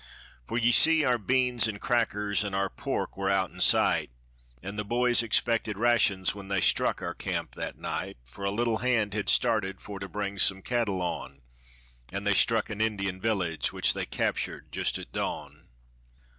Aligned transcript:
For 0.47 0.57
ye 0.57 0.71
see 0.71 1.05
our 1.05 1.19
beans 1.19 1.67
an' 1.67 1.77
crackers 1.77 2.43
an' 2.43 2.55
our 2.55 2.71
pork 2.71 3.15
were 3.15 3.29
outen 3.29 3.61
sight, 3.61 4.09
An' 4.63 4.75
the 4.75 4.83
boys 4.83 5.21
expected 5.21 5.77
rashuns 5.77 6.33
when 6.33 6.47
they 6.47 6.59
struck 6.59 7.03
our 7.03 7.13
camp 7.13 7.51
that 7.53 7.77
night; 7.77 8.17
For 8.25 8.43
a 8.43 8.49
little 8.49 8.77
hand 8.79 9.13
had 9.13 9.29
started 9.29 9.79
for 9.79 9.99
to 9.99 10.09
bring 10.09 10.39
some 10.39 10.63
cattle 10.63 11.03
on, 11.03 11.43
An' 12.11 12.23
they 12.23 12.33
struck 12.33 12.71
an 12.71 12.81
Indian 12.81 13.21
village, 13.21 13.71
which 13.71 13.93
they 13.93 14.07
captured 14.07 14.71
just 14.71 14.97
at 14.97 15.11
dawn. 15.11 15.67